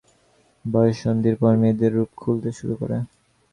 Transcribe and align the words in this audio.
বয়ঃসন্ধির 0.65 1.35
পর 1.41 1.53
মেয়েদের 1.61 1.91
রূপ 1.95 2.09
খুলতে 2.17 2.49
শুরু 2.57 2.73
করে। 2.81 2.97